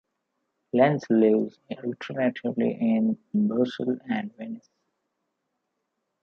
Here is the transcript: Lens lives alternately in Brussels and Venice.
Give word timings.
Lens 0.73 1.03
lives 1.11 1.59
alternately 1.69 2.71
in 2.71 3.19
Brussels 3.35 3.99
and 4.09 4.35
Venice. 4.35 4.67